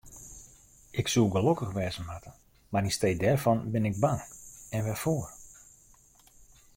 Ik 0.99 1.07
soe 1.13 1.27
gelokkich 1.35 1.75
wêze 1.77 2.01
moatte, 2.07 2.31
mar 2.71 2.85
yn 2.87 2.95
stee 2.97 3.19
dêrfan 3.23 3.59
bin 3.73 3.87
ik 3.89 3.95
bang, 4.03 4.21
en 4.75 4.83
wêrfoar? 4.85 5.29